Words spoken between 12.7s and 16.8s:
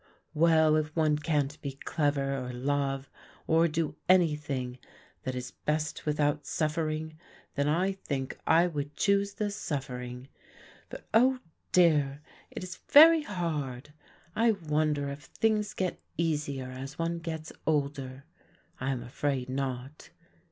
very hard, I wonder if things get easier